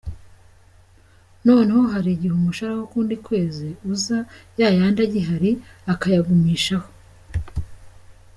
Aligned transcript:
Noneho 1.45 1.81
hari 1.93 2.09
igihe 2.15 2.33
umushahara 2.35 2.75
w’ukundi 2.79 3.15
kwezi 3.27 3.67
uza 3.91 4.17
ya 4.59 4.67
yandi 4.77 4.99
agihari, 5.07 5.51
akayagumishaho. 5.93 6.89